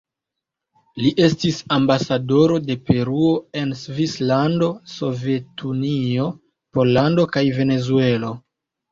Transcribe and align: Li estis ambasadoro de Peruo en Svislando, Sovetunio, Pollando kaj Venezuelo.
Li 0.99 1.09
estis 1.23 1.57
ambasadoro 1.73 2.55
de 2.69 2.75
Peruo 2.87 3.33
en 3.61 3.73
Svislando, 3.81 4.69
Sovetunio, 4.93 6.25
Pollando 6.79 7.27
kaj 7.37 7.45
Venezuelo. 7.59 8.33